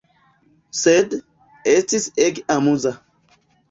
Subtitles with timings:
[0.79, 1.15] Sed,
[1.77, 2.99] estis ege amuza.